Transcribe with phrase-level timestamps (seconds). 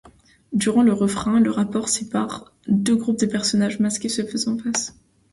[0.51, 4.95] Durant le refrain, le rappeur sépare deux groupes de personnages masqués se faisant face.